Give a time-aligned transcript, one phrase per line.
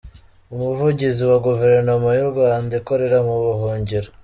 [0.53, 4.09] Umuvugizi wa Guverinoma y’u Rwanda ikorera mu buhungiro.